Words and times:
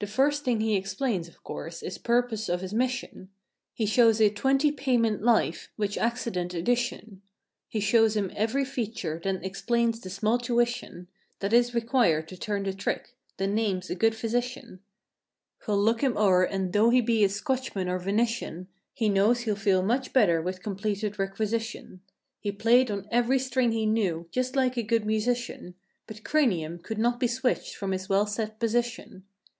The 0.00 0.06
first 0.06 0.44
thing 0.44 0.60
he 0.60 0.76
explains, 0.76 1.26
of 1.26 1.42
course, 1.42 1.82
is 1.82 1.98
purpose 1.98 2.48
of 2.48 2.60
his 2.60 2.72
mission. 2.72 3.30
He 3.74 3.84
shows 3.84 4.20
a 4.20 4.30
"Twenty 4.30 4.70
Payment 4.70 5.24
Life," 5.24 5.72
which 5.74 5.96
acci¬ 5.96 6.30
dent 6.30 6.54
addition. 6.54 7.20
He 7.66 7.80
shows 7.80 8.14
him 8.16 8.30
every 8.36 8.64
feature, 8.64 9.20
then 9.20 9.42
explains 9.42 10.00
the 10.00 10.08
small 10.08 10.38
tuition 10.38 11.08
148 11.40 11.40
That 11.40 11.52
is 11.52 11.74
required 11.74 12.28
to 12.28 12.36
turn 12.36 12.62
the 12.62 12.74
trick. 12.74 13.16
Then 13.38 13.56
names 13.56 13.88
^ 13.88 13.98
good 13.98 14.14
physician 14.14 14.78
Who'll 15.64 15.82
look 15.82 16.00
him 16.00 16.16
o'er 16.16 16.44
and 16.44 16.72
though 16.72 16.90
he 16.90 17.00
be 17.00 17.24
a 17.24 17.28
Scotchman 17.28 17.88
or 17.88 17.98
Venitian, 17.98 18.68
He 18.94 19.08
knows 19.08 19.40
he'll 19.40 19.56
feel 19.56 19.82
much 19.82 20.12
better 20.12 20.40
with 20.40 20.62
completed 20.62 21.18
requisition. 21.18 22.02
He 22.38 22.52
played 22.52 22.88
on 22.92 23.08
every 23.10 23.40
string 23.40 23.72
he 23.72 23.84
knew, 23.84 24.28
just 24.30 24.54
like 24.54 24.76
a 24.76 24.84
good 24.84 25.04
musician, 25.04 25.74
But 26.06 26.22
Cranium 26.22 26.78
could 26.78 26.98
not 26.98 27.18
be 27.18 27.26
switched 27.26 27.74
from 27.74 27.90
his 27.90 28.08
well 28.08 28.28
set 28.28 28.60
position. 28.60 29.24